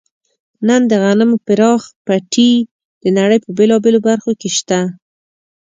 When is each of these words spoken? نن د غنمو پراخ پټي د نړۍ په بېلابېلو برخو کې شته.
نن 0.67 0.81
د 0.91 0.93
غنمو 1.03 1.37
پراخ 1.45 1.81
پټي 2.05 2.51
د 3.03 3.05
نړۍ 3.17 3.37
په 3.45 3.49
بېلابېلو 3.57 3.99
برخو 4.07 4.31
کې 4.39 4.49
شته. 4.57 4.79